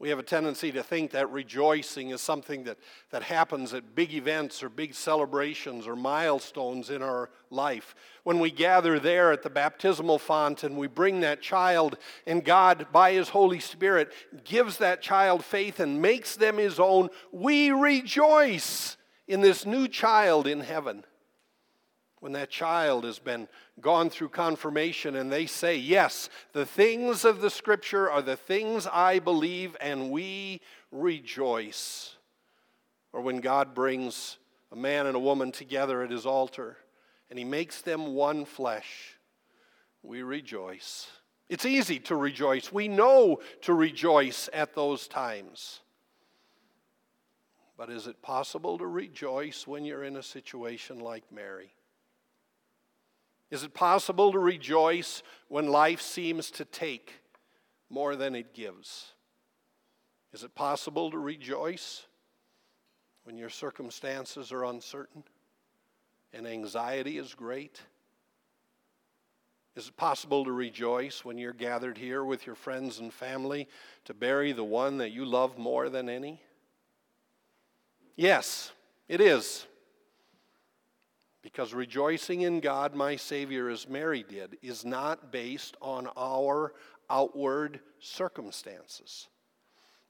We 0.00 0.10
have 0.10 0.20
a 0.20 0.24
tendency 0.24 0.70
to 0.72 0.82
think 0.84 1.10
that 1.10 1.30
rejoicing 1.32 2.10
is 2.10 2.20
something 2.20 2.62
that, 2.64 2.78
that 3.10 3.24
happens 3.24 3.74
at 3.74 3.96
big 3.96 4.14
events 4.14 4.62
or 4.62 4.68
big 4.68 4.94
celebrations 4.94 5.88
or 5.88 5.96
milestones 5.96 6.90
in 6.90 7.02
our 7.02 7.30
life. 7.50 7.96
When 8.22 8.38
we 8.38 8.52
gather 8.52 9.00
there 9.00 9.32
at 9.32 9.42
the 9.42 9.50
baptismal 9.50 10.20
font 10.20 10.62
and 10.62 10.76
we 10.76 10.86
bring 10.86 11.18
that 11.20 11.42
child, 11.42 11.98
and 12.28 12.44
God, 12.44 12.86
by 12.92 13.12
His 13.12 13.30
Holy 13.30 13.58
Spirit, 13.58 14.12
gives 14.44 14.78
that 14.78 15.02
child 15.02 15.44
faith 15.44 15.80
and 15.80 16.00
makes 16.00 16.36
them 16.36 16.58
His 16.58 16.78
own, 16.78 17.08
we 17.32 17.72
rejoice 17.72 18.96
in 19.26 19.40
this 19.40 19.66
new 19.66 19.88
child 19.88 20.46
in 20.46 20.60
heaven 20.60 21.04
when 22.20 22.32
that 22.32 22.50
child 22.50 23.04
has 23.04 23.18
been 23.18 23.48
gone 23.80 24.10
through 24.10 24.30
confirmation 24.30 25.16
and 25.16 25.30
they 25.30 25.46
say, 25.46 25.76
Yes, 25.76 26.28
the 26.52 26.66
things 26.66 27.24
of 27.24 27.40
the 27.40 27.50
scripture 27.50 28.10
are 28.10 28.22
the 28.22 28.36
things 28.36 28.86
I 28.86 29.18
believe, 29.18 29.76
and 29.80 30.10
we 30.10 30.60
rejoice. 30.90 32.16
Or 33.12 33.20
when 33.20 33.40
God 33.40 33.74
brings 33.74 34.38
a 34.70 34.76
man 34.76 35.06
and 35.06 35.16
a 35.16 35.20
woman 35.20 35.52
together 35.52 36.02
at 36.02 36.10
his 36.10 36.26
altar 36.26 36.76
and 37.30 37.38
he 37.38 37.44
makes 37.44 37.80
them 37.80 38.14
one 38.14 38.44
flesh, 38.44 39.16
we 40.02 40.22
rejoice. 40.22 41.08
It's 41.48 41.64
easy 41.64 41.98
to 42.00 42.16
rejoice. 42.16 42.72
We 42.72 42.88
know 42.88 43.40
to 43.62 43.72
rejoice 43.72 44.48
at 44.52 44.74
those 44.74 45.08
times. 45.08 45.80
But 47.76 47.90
is 47.90 48.06
it 48.06 48.20
possible 48.22 48.76
to 48.78 48.86
rejoice 48.86 49.66
when 49.66 49.84
you're 49.84 50.04
in 50.04 50.16
a 50.16 50.22
situation 50.22 50.98
like 50.98 51.24
Mary? 51.32 51.72
Is 53.50 53.62
it 53.62 53.72
possible 53.72 54.32
to 54.32 54.38
rejoice 54.38 55.22
when 55.48 55.68
life 55.68 56.00
seems 56.00 56.50
to 56.52 56.64
take 56.64 57.14
more 57.88 58.16
than 58.16 58.34
it 58.34 58.52
gives? 58.52 59.12
Is 60.32 60.44
it 60.44 60.54
possible 60.54 61.10
to 61.10 61.18
rejoice 61.18 62.06
when 63.24 63.38
your 63.38 63.48
circumstances 63.48 64.52
are 64.52 64.64
uncertain 64.64 65.24
and 66.32 66.46
anxiety 66.46 67.16
is 67.16 67.34
great? 67.34 67.80
Is 69.74 69.88
it 69.88 69.96
possible 69.96 70.44
to 70.44 70.52
rejoice 70.52 71.24
when 71.24 71.38
you're 71.38 71.52
gathered 71.52 71.96
here 71.96 72.24
with 72.24 72.44
your 72.46 72.56
friends 72.56 72.98
and 72.98 73.12
family 73.12 73.68
to 74.04 74.12
bury 74.12 74.52
the 74.52 74.64
one 74.64 74.98
that 74.98 75.12
you 75.12 75.24
love 75.24 75.56
more 75.56 75.88
than 75.88 76.08
any? 76.08 76.42
Yes, 78.16 78.72
it 79.08 79.20
is. 79.20 79.66
Because 81.50 81.72
rejoicing 81.72 82.42
in 82.42 82.60
God, 82.60 82.94
my 82.94 83.16
Savior, 83.16 83.70
as 83.70 83.88
Mary 83.88 84.22
did, 84.22 84.58
is 84.60 84.84
not 84.84 85.32
based 85.32 85.78
on 85.80 86.06
our 86.14 86.74
outward 87.08 87.80
circumstances. 88.00 89.28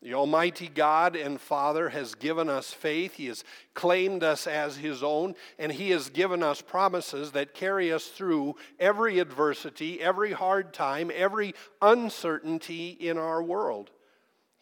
The 0.03 0.15
Almighty 0.15 0.67
God 0.67 1.15
and 1.15 1.41
Father 1.41 1.91
has 1.91 2.17
given 2.17 2.49
us 2.49 2.73
faith. 2.73 3.15
He 3.15 3.27
has 3.27 3.45
claimed 3.73 4.25
us 4.25 4.49
as 4.49 4.79
His 4.79 5.05
own, 5.05 5.37
and 5.61 5.71
He 5.71 5.91
has 5.91 6.11
given 6.11 6.43
us 6.43 6.61
promises 6.61 7.31
that 7.31 7.55
carry 7.55 7.93
us 7.93 8.09
through 8.09 8.57
every 8.81 9.21
adversity, 9.21 10.01
every 10.01 10.33
hard 10.33 10.75
time, 10.75 11.09
every 11.15 11.55
uncertainty 11.81 12.89
in 12.89 13.17
our 13.17 13.41
world. 13.41 13.93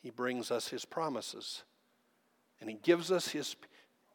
He 0.02 0.10
brings 0.10 0.50
us 0.50 0.68
His 0.68 0.84
promises, 0.84 1.62
and 2.60 2.68
He 2.68 2.76
gives 2.76 3.10
us 3.10 3.28
His, 3.28 3.56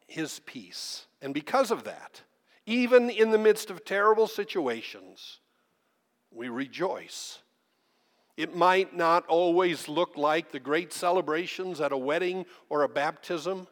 his 0.06 0.38
peace. 0.46 1.08
And 1.20 1.34
because 1.34 1.72
of 1.72 1.82
that, 1.84 2.22
even 2.66 3.10
in 3.10 3.30
the 3.30 3.38
midst 3.38 3.70
of 3.70 3.84
terrible 3.84 4.26
situations, 4.26 5.40
we 6.30 6.48
rejoice 6.48 7.42
it 8.36 8.56
might 8.56 8.96
not 8.96 9.26
always 9.26 9.88
look 9.88 10.16
like 10.16 10.50
the 10.50 10.60
great 10.60 10.92
celebrations 10.92 11.80
at 11.80 11.92
a 11.92 11.98
wedding 11.98 12.46
or 12.70 12.82
a 12.82 12.88
baptism, 12.88 13.66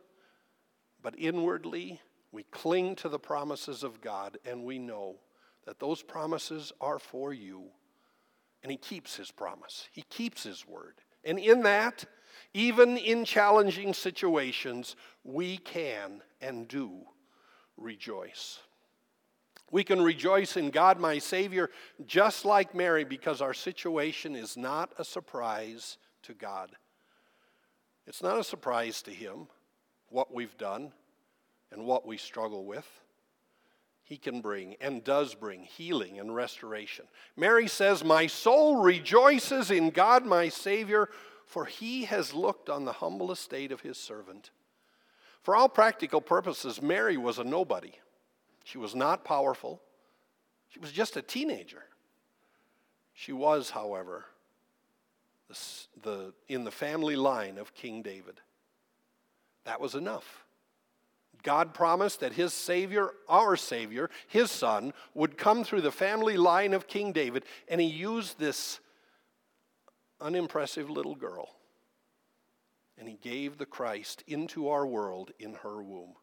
but 1.02 1.14
inwardly 1.18 2.00
we 2.30 2.42
cling 2.44 2.94
to 2.96 3.08
the 3.08 3.18
promises 3.18 3.82
of 3.82 4.00
God 4.00 4.38
and 4.44 4.64
we 4.64 4.78
know 4.78 5.16
that 5.64 5.80
those 5.80 6.02
promises 6.02 6.72
are 6.80 6.98
for 6.98 7.32
you. 7.32 7.64
And 8.62 8.70
He 8.70 8.76
keeps 8.76 9.16
His 9.16 9.30
promise, 9.30 9.88
He 9.92 10.02
keeps 10.02 10.42
His 10.42 10.66
word. 10.66 10.96
And 11.24 11.38
in 11.38 11.62
that, 11.62 12.04
even 12.54 12.96
in 12.96 13.24
challenging 13.24 13.92
situations, 13.92 14.96
we 15.24 15.58
can 15.58 16.22
and 16.40 16.68
do 16.68 17.02
rejoice. 17.76 18.60
We 19.70 19.84
can 19.84 20.02
rejoice 20.02 20.56
in 20.56 20.70
God, 20.70 20.98
my 20.98 21.18
Savior, 21.18 21.70
just 22.06 22.44
like 22.44 22.74
Mary, 22.74 23.04
because 23.04 23.40
our 23.40 23.54
situation 23.54 24.34
is 24.34 24.56
not 24.56 24.92
a 24.98 25.04
surprise 25.04 25.96
to 26.24 26.34
God. 26.34 26.72
It's 28.06 28.22
not 28.22 28.38
a 28.38 28.44
surprise 28.44 29.02
to 29.02 29.12
Him 29.12 29.46
what 30.08 30.34
we've 30.34 30.56
done 30.58 30.92
and 31.70 31.84
what 31.84 32.06
we 32.06 32.16
struggle 32.16 32.64
with. 32.64 32.86
He 34.02 34.16
can 34.16 34.40
bring 34.40 34.74
and 34.80 35.04
does 35.04 35.36
bring 35.36 35.62
healing 35.62 36.18
and 36.18 36.34
restoration. 36.34 37.06
Mary 37.36 37.68
says, 37.68 38.02
My 38.02 38.26
soul 38.26 38.82
rejoices 38.82 39.70
in 39.70 39.90
God, 39.90 40.26
my 40.26 40.48
Savior, 40.48 41.08
for 41.46 41.64
He 41.66 42.06
has 42.06 42.34
looked 42.34 42.68
on 42.68 42.84
the 42.84 42.94
humble 42.94 43.30
estate 43.30 43.70
of 43.70 43.82
His 43.82 43.98
servant. 43.98 44.50
For 45.42 45.54
all 45.54 45.68
practical 45.68 46.20
purposes, 46.20 46.82
Mary 46.82 47.16
was 47.16 47.38
a 47.38 47.44
nobody. 47.44 47.92
She 48.64 48.78
was 48.78 48.94
not 48.94 49.24
powerful. 49.24 49.80
She 50.68 50.78
was 50.78 50.92
just 50.92 51.16
a 51.16 51.22
teenager. 51.22 51.82
She 53.12 53.32
was, 53.32 53.70
however, 53.70 54.24
the, 55.48 55.58
the, 56.02 56.32
in 56.48 56.64
the 56.64 56.70
family 56.70 57.16
line 57.16 57.58
of 57.58 57.74
King 57.74 58.02
David. 58.02 58.40
That 59.64 59.80
was 59.80 59.94
enough. 59.94 60.44
God 61.42 61.74
promised 61.74 62.20
that 62.20 62.34
his 62.34 62.52
Savior, 62.52 63.10
our 63.28 63.56
Savior, 63.56 64.10
his 64.28 64.50
Son, 64.50 64.92
would 65.14 65.38
come 65.38 65.64
through 65.64 65.80
the 65.80 65.92
family 65.92 66.36
line 66.36 66.72
of 66.74 66.86
King 66.86 67.12
David, 67.12 67.44
and 67.68 67.80
he 67.80 67.86
used 67.86 68.38
this 68.38 68.80
unimpressive 70.20 70.90
little 70.90 71.14
girl. 71.14 71.56
And 72.98 73.08
he 73.08 73.18
gave 73.22 73.56
the 73.56 73.66
Christ 73.66 74.22
into 74.26 74.68
our 74.68 74.86
world 74.86 75.30
in 75.38 75.54
her 75.54 75.82
womb. 75.82 76.14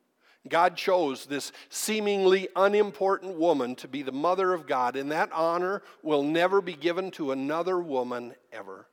God 0.47 0.77
chose 0.77 1.25
this 1.25 1.51
seemingly 1.69 2.47
unimportant 2.55 3.37
woman 3.37 3.75
to 3.75 3.87
be 3.87 4.01
the 4.01 4.11
mother 4.11 4.53
of 4.53 4.67
God, 4.67 4.95
and 4.95 5.11
that 5.11 5.31
honor 5.31 5.81
will 6.03 6.23
never 6.23 6.61
be 6.61 6.75
given 6.75 7.11
to 7.11 7.31
another 7.31 7.79
woman 7.79 8.33
ever. 8.51 8.87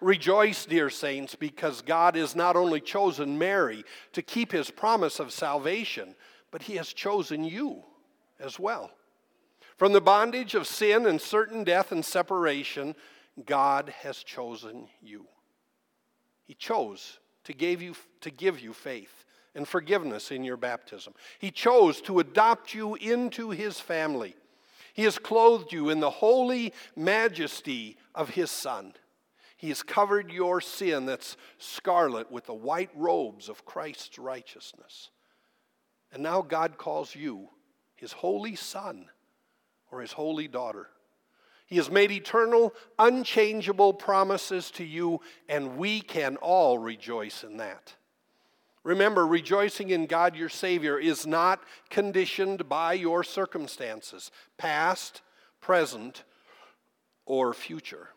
Rejoice, 0.00 0.66
dear 0.66 0.90
saints, 0.90 1.34
because 1.34 1.82
God 1.82 2.16
has 2.16 2.36
not 2.36 2.56
only 2.56 2.80
chosen 2.80 3.38
Mary 3.38 3.84
to 4.12 4.22
keep 4.22 4.52
his 4.52 4.70
promise 4.70 5.20
of 5.20 5.32
salvation, 5.32 6.14
but 6.50 6.62
he 6.62 6.76
has 6.76 6.92
chosen 6.92 7.44
you 7.44 7.82
as 8.38 8.58
well. 8.58 8.90
From 9.76 9.92
the 9.92 10.00
bondage 10.00 10.54
of 10.54 10.66
sin 10.66 11.06
and 11.06 11.20
certain 11.20 11.64
death 11.64 11.92
and 11.92 12.04
separation, 12.04 12.94
God 13.44 13.92
has 14.00 14.22
chosen 14.22 14.88
you. 15.02 15.26
He 16.44 16.54
chose 16.54 17.18
to 17.44 17.52
give 17.52 17.82
you, 17.82 17.94
to 18.22 18.30
give 18.30 18.60
you 18.60 18.72
faith 18.72 19.25
and 19.56 19.66
forgiveness 19.66 20.30
in 20.30 20.44
your 20.44 20.56
baptism. 20.56 21.14
He 21.38 21.50
chose 21.50 22.00
to 22.02 22.20
adopt 22.20 22.74
you 22.74 22.94
into 22.94 23.50
his 23.50 23.80
family. 23.80 24.36
He 24.94 25.02
has 25.04 25.18
clothed 25.18 25.72
you 25.72 25.90
in 25.90 26.00
the 26.00 26.10
holy 26.10 26.72
majesty 26.94 27.96
of 28.14 28.30
his 28.30 28.50
Son. 28.50 28.92
He 29.56 29.68
has 29.68 29.82
covered 29.82 30.30
your 30.30 30.60
sin 30.60 31.06
that's 31.06 31.36
scarlet 31.58 32.30
with 32.30 32.46
the 32.46 32.54
white 32.54 32.90
robes 32.94 33.48
of 33.48 33.64
Christ's 33.64 34.18
righteousness. 34.18 35.10
And 36.12 36.22
now 36.22 36.42
God 36.42 36.76
calls 36.76 37.14
you 37.14 37.48
his 37.94 38.12
holy 38.12 38.54
son 38.54 39.06
or 39.90 40.02
his 40.02 40.12
holy 40.12 40.46
daughter. 40.46 40.88
He 41.66 41.76
has 41.76 41.90
made 41.90 42.12
eternal, 42.12 42.74
unchangeable 42.98 43.94
promises 43.94 44.70
to 44.72 44.84
you, 44.84 45.20
and 45.48 45.76
we 45.76 46.00
can 46.00 46.36
all 46.36 46.78
rejoice 46.78 47.42
in 47.42 47.56
that. 47.56 47.94
Remember, 48.86 49.26
rejoicing 49.26 49.90
in 49.90 50.06
God 50.06 50.36
your 50.36 50.48
Savior 50.48 50.96
is 50.96 51.26
not 51.26 51.60
conditioned 51.90 52.68
by 52.68 52.92
your 52.92 53.24
circumstances, 53.24 54.30
past, 54.58 55.22
present, 55.60 56.22
or 57.24 57.52
future. 57.52 58.10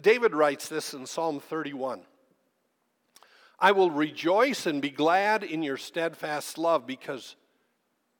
David 0.00 0.34
writes 0.34 0.70
this 0.70 0.94
in 0.94 1.04
Psalm 1.04 1.38
31 1.38 2.00
I 3.58 3.72
will 3.72 3.90
rejoice 3.90 4.64
and 4.64 4.80
be 4.80 4.88
glad 4.88 5.44
in 5.44 5.62
your 5.62 5.76
steadfast 5.76 6.56
love 6.56 6.86
because 6.86 7.36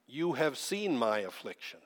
you 0.06 0.34
have 0.34 0.58
seen 0.58 0.98
my 0.98 1.20
affliction. 1.20 1.80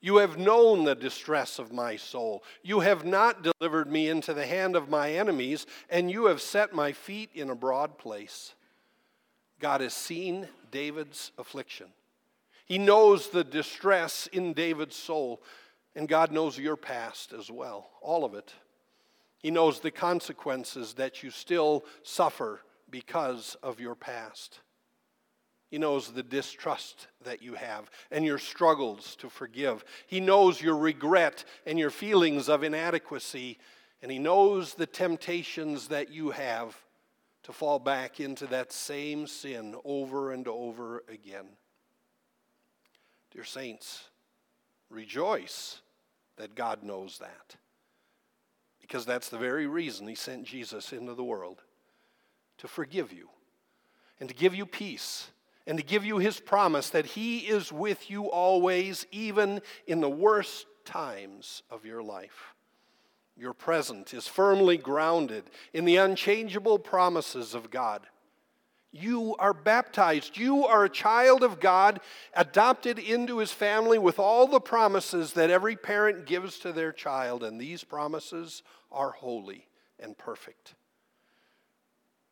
You 0.00 0.16
have 0.16 0.38
known 0.38 0.84
the 0.84 0.94
distress 0.94 1.58
of 1.58 1.74
my 1.74 1.96
soul. 1.96 2.42
You 2.62 2.80
have 2.80 3.04
not 3.04 3.42
delivered 3.42 3.92
me 3.92 4.08
into 4.08 4.32
the 4.32 4.46
hand 4.46 4.76
of 4.76 4.88
my 4.88 5.12
enemies, 5.12 5.66
and 5.90 6.10
you 6.10 6.24
have 6.24 6.40
set 6.40 6.72
my 6.72 6.92
feet 6.92 7.28
in 7.34 7.50
a 7.50 7.54
broad 7.54 7.98
place. 7.98 8.54
God 9.60 9.82
has 9.82 9.94
seen 9.94 10.48
David's 10.70 11.32
affliction. 11.38 11.88
He 12.66 12.78
knows 12.78 13.28
the 13.28 13.44
distress 13.44 14.28
in 14.32 14.52
David's 14.52 14.96
soul, 14.96 15.42
and 15.94 16.08
God 16.08 16.32
knows 16.32 16.58
your 16.58 16.76
past 16.76 17.32
as 17.32 17.50
well, 17.50 17.90
all 18.00 18.24
of 18.24 18.34
it. 18.34 18.54
He 19.38 19.50
knows 19.50 19.80
the 19.80 19.90
consequences 19.90 20.94
that 20.94 21.22
you 21.22 21.30
still 21.30 21.84
suffer 22.02 22.60
because 22.90 23.56
of 23.62 23.80
your 23.80 23.94
past. 23.94 24.60
He 25.70 25.78
knows 25.78 26.08
the 26.08 26.22
distrust 26.22 27.06
that 27.24 27.42
you 27.42 27.54
have 27.54 27.90
and 28.10 28.24
your 28.24 28.38
struggles 28.38 29.14
to 29.16 29.28
forgive. 29.28 29.84
He 30.06 30.20
knows 30.20 30.60
your 30.60 30.76
regret 30.76 31.44
and 31.64 31.78
your 31.78 31.90
feelings 31.90 32.48
of 32.48 32.64
inadequacy, 32.64 33.58
and 34.02 34.10
He 34.10 34.18
knows 34.18 34.74
the 34.74 34.86
temptations 34.86 35.88
that 35.88 36.10
you 36.10 36.30
have 36.30 36.76
to 37.42 37.52
fall 37.52 37.78
back 37.78 38.20
into 38.20 38.46
that 38.48 38.72
same 38.72 39.26
sin 39.26 39.74
over 39.84 40.32
and 40.32 40.46
over 40.46 41.04
again. 41.08 41.46
Dear 43.32 43.44
saints, 43.44 44.04
rejoice 44.88 45.80
that 46.36 46.54
God 46.54 46.82
knows 46.82 47.18
that. 47.18 47.56
Because 48.80 49.06
that's 49.06 49.28
the 49.28 49.38
very 49.38 49.66
reason 49.66 50.08
He 50.08 50.14
sent 50.14 50.44
Jesus 50.44 50.92
into 50.92 51.14
the 51.14 51.24
world 51.24 51.62
to 52.58 52.68
forgive 52.68 53.12
you 53.12 53.28
and 54.18 54.28
to 54.28 54.34
give 54.34 54.54
you 54.54 54.66
peace 54.66 55.30
and 55.66 55.78
to 55.78 55.84
give 55.84 56.04
you 56.04 56.18
His 56.18 56.40
promise 56.40 56.90
that 56.90 57.06
He 57.06 57.38
is 57.38 57.72
with 57.72 58.10
you 58.10 58.30
always, 58.30 59.06
even 59.12 59.60
in 59.86 60.00
the 60.00 60.10
worst 60.10 60.66
times 60.84 61.62
of 61.70 61.84
your 61.84 62.02
life. 62.02 62.54
Your 63.36 63.52
present 63.54 64.12
is 64.12 64.26
firmly 64.26 64.76
grounded 64.76 65.44
in 65.72 65.84
the 65.84 65.96
unchangeable 65.96 66.78
promises 66.78 67.54
of 67.54 67.70
God. 67.70 68.06
You 68.92 69.36
are 69.38 69.54
baptized. 69.54 70.36
You 70.36 70.66
are 70.66 70.84
a 70.84 70.90
child 70.90 71.44
of 71.44 71.60
God, 71.60 72.00
adopted 72.34 72.98
into 72.98 73.38
his 73.38 73.52
family 73.52 73.98
with 73.98 74.18
all 74.18 74.46
the 74.46 74.60
promises 74.60 75.32
that 75.34 75.50
every 75.50 75.76
parent 75.76 76.26
gives 76.26 76.58
to 76.58 76.72
their 76.72 76.92
child, 76.92 77.44
and 77.44 77.60
these 77.60 77.84
promises 77.84 78.62
are 78.90 79.12
holy 79.12 79.68
and 80.00 80.18
perfect. 80.18 80.74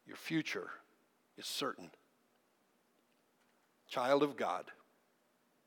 Your 0.05 0.17
future 0.17 0.71
is 1.37 1.47
certain. 1.47 1.91
Child 3.89 4.23
of 4.23 4.37
God, 4.37 4.65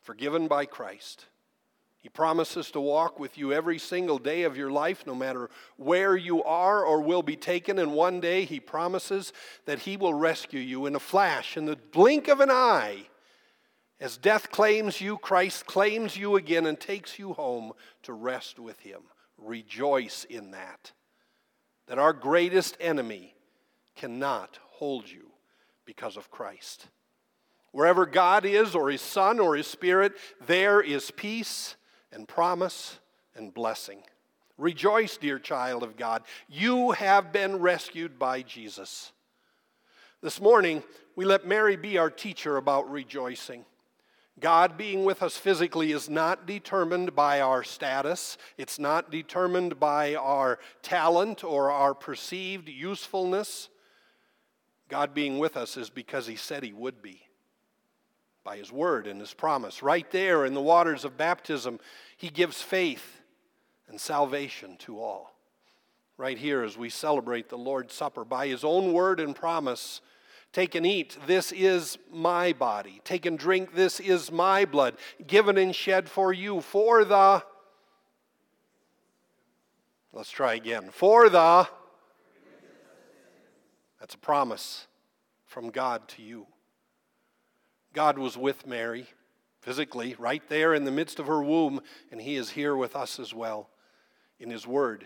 forgiven 0.02 0.48
by 0.48 0.66
Christ, 0.66 1.26
He 2.02 2.10
promises 2.10 2.72
to 2.72 2.82
walk 2.82 3.20
with 3.20 3.38
you 3.38 3.54
every 3.54 3.78
single 3.78 4.18
day 4.18 4.42
of 4.42 4.58
your 4.58 4.72
life, 4.72 5.06
no 5.06 5.14
matter 5.14 5.52
where 5.78 6.16
you 6.16 6.44
are 6.44 6.84
or 6.84 7.00
will 7.00 7.22
be 7.22 7.36
taken. 7.36 7.78
And 7.78 7.94
one 7.94 8.20
day 8.20 8.44
He 8.44 8.60
promises 8.60 9.32
that 9.66 9.80
He 9.80 9.98
will 9.98 10.16
rescue 10.16 10.60
you 10.60 10.88
in 10.88 10.96
a 10.96 11.00
flash, 11.00 11.58
in 11.58 11.66
the 11.66 11.78
blink 11.92 12.28
of 12.28 12.40
an 12.40 12.50
eye. 12.50 13.06
As 14.00 14.18
death 14.18 14.50
claims 14.50 15.00
you, 15.00 15.20
Christ 15.20 15.68
claims 15.68 16.18
you 16.18 16.38
again 16.38 16.66
and 16.66 16.80
takes 16.80 17.20
you 17.20 17.34
home 17.34 17.74
to 18.02 18.14
rest 18.14 18.58
with 18.58 18.80
Him. 18.80 19.02
Rejoice 19.38 20.24
in 20.28 20.52
that. 20.52 20.92
That 21.86 22.00
our 22.00 22.14
greatest 22.14 22.78
enemy 22.80 23.36
cannot 23.96 24.58
hold 24.72 25.08
you 25.08 25.30
because 25.86 26.18
of 26.18 26.32
Christ. 26.32 26.88
Wherever 27.72 28.08
God 28.08 28.44
is, 28.44 28.74
or 28.74 28.90
His 28.90 29.02
Son, 29.02 29.40
or 29.40 29.56
His 29.56 29.68
Spirit, 29.68 30.14
there 30.48 30.82
is 30.82 31.12
peace 31.12 31.76
and 32.12 32.28
promise 32.28 33.00
and 33.36 33.54
blessing. 33.54 34.04
Rejoice, 34.58 35.18
dear 35.18 35.40
child 35.40 35.84
of 35.84 35.98
God. 35.98 36.24
You 36.48 36.92
have 36.92 37.32
been 37.32 37.58
rescued 37.58 38.20
by 38.20 38.42
Jesus. 38.42 39.12
This 40.22 40.40
morning, 40.40 40.84
we 41.16 41.26
let 41.26 41.48
Mary 41.48 41.76
be 41.76 41.98
our 41.98 42.12
teacher 42.12 42.58
about 42.58 42.92
rejoicing. 42.92 43.66
God 44.40 44.78
being 44.78 45.04
with 45.04 45.24
us 45.24 45.38
physically 45.38 45.92
is 45.92 46.10
not 46.10 46.46
determined 46.46 47.16
by 47.16 47.42
our 47.42 47.64
status. 47.64 48.38
It's 48.58 48.80
not 48.80 49.12
determined 49.12 49.80
by 49.80 50.16
our 50.16 50.60
talent 50.82 51.44
or 51.44 51.72
our 51.72 51.94
perceived 51.94 52.70
usefulness. 52.70 53.70
God 54.90 55.14
being 55.14 55.40
with 55.40 55.58
us 55.58 55.78
is 55.78 55.90
because 55.90 56.28
He 56.28 56.36
said 56.36 56.64
He 56.64 56.74
would 56.74 57.02
be 57.02 57.22
by 58.44 58.58
His 58.58 58.72
word 58.72 59.08
and 59.08 59.20
His 59.20 59.34
promise. 59.34 59.84
Right 59.84 60.10
there 60.12 60.46
in 60.46 60.54
the 60.54 60.62
waters 60.62 61.06
of 61.06 61.18
baptism, 61.18 61.80
He 62.18 62.30
gives 62.30 62.62
faith 62.62 63.22
and 63.88 64.00
salvation 64.00 64.78
to 64.80 65.00
all. 65.00 65.36
Right 66.18 66.38
here, 66.38 66.64
as 66.64 66.78
we 66.78 66.90
celebrate 66.90 67.50
the 67.50 67.58
Lord's 67.58 67.94
Supper, 67.94 68.24
by 68.24 68.48
His 68.48 68.64
own 68.64 68.94
word 68.94 69.20
and 69.20 69.36
promise, 69.36 70.02
take 70.54 70.76
and 70.76 70.86
eat, 70.86 71.18
this 71.28 71.52
is 71.52 71.98
my 72.12 72.54
body. 72.54 73.02
Take 73.04 73.26
and 73.26 73.38
drink, 73.38 73.74
this 73.76 74.00
is 74.00 74.32
my 74.32 74.66
blood, 74.66 74.96
given 75.26 75.58
and 75.58 75.76
shed 75.76 76.10
for 76.10 76.34
you 76.34 76.62
for 76.62 77.06
the. 77.06 77.44
Let's 80.14 80.32
try 80.32 80.56
again. 80.56 80.90
For 80.92 81.30
the. 81.30 81.68
That's 84.00 84.16
a 84.16 84.18
promise 84.18 84.88
from 85.46 85.70
God 85.70 86.08
to 86.10 86.22
you. 86.22 86.48
God 87.94 88.18
was 88.18 88.38
with 88.38 88.66
Mary 88.66 89.08
physically, 89.60 90.16
right 90.18 90.42
there 90.50 90.74
in 90.74 90.86
the 90.86 90.92
midst 90.92 91.20
of 91.20 91.28
her 91.28 91.44
womb, 91.44 91.82
and 92.12 92.20
He 92.20 92.36
is 92.36 92.52
here 92.52 92.76
with 92.76 92.96
us 92.96 93.20
as 93.20 93.34
well 93.34 93.70
in 94.40 94.50
His 94.50 94.66
Word 94.66 95.06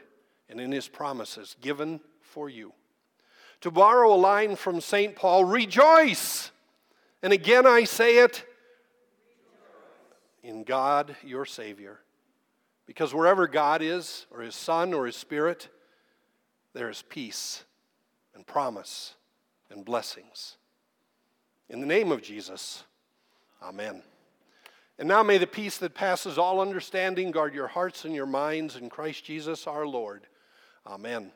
and 0.49 0.61
in 0.61 0.71
His 0.71 0.87
promises 0.87 1.55
given 1.61 1.99
for 2.21 2.49
you. 2.49 2.73
To 3.61 3.71
borrow 3.71 4.13
a 4.13 4.15
line 4.15 4.55
from 4.55 4.79
St. 4.81 5.15
Paul, 5.15 5.45
rejoice! 5.45 6.51
And 7.21 7.33
again 7.33 7.65
I 7.65 7.83
say 7.83 8.19
it 8.19 8.45
in 10.43 10.63
God 10.63 11.15
your 11.23 11.45
Savior. 11.45 11.99
Because 12.85 13.13
wherever 13.13 13.47
God 13.47 13.81
is, 13.81 14.27
or 14.31 14.41
His 14.41 14.55
Son, 14.55 14.93
or 14.93 15.07
His 15.07 15.15
Spirit, 15.15 15.69
there 16.73 16.89
is 16.89 17.01
peace 17.01 17.63
and 18.35 18.45
promise 18.45 19.15
and 19.71 19.83
blessings. 19.83 20.57
In 21.69 21.79
the 21.79 21.87
name 21.87 22.11
of 22.11 22.21
Jesus, 22.21 22.83
amen. 23.61 24.03
And 24.97 25.07
now 25.07 25.23
may 25.23 25.37
the 25.37 25.47
peace 25.47 25.77
that 25.79 25.93
passes 25.93 26.37
all 26.37 26.61
understanding 26.61 27.31
guard 27.31 27.53
your 27.53 27.67
hearts 27.67 28.05
and 28.05 28.15
your 28.15 28.25
minds 28.25 28.75
in 28.75 28.89
Christ 28.89 29.25
Jesus 29.25 29.67
our 29.67 29.85
Lord. 29.85 30.27
Amen. 30.87 31.31